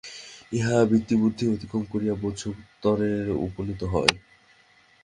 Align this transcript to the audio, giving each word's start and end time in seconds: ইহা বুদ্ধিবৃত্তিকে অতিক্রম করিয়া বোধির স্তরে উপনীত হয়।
ইহা 0.51 0.75
বুদ্ধিবৃত্তিকে 0.89 1.53
অতিক্রম 1.55 1.83
করিয়া 1.91 2.13
বোধির 2.15 2.39
স্তরে 2.63 3.11
উপনীত 3.47 3.81
হয়। 3.93 4.13